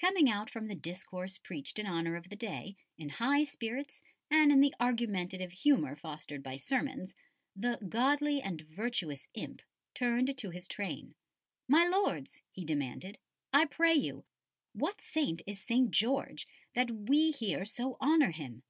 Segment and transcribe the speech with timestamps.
[0.00, 4.50] Coming out from the discourse preached in honour of the day, in high spirits and
[4.50, 7.12] in the argumentative humour fostered by sermons,
[7.54, 9.60] the "godly and virtuous imp"
[9.92, 11.14] turned to his train.
[11.68, 13.18] "My Lords," he demanded,
[13.52, 14.24] "I pray you,
[14.72, 15.90] what saint is St.
[15.90, 18.62] George, that we here so honour him?"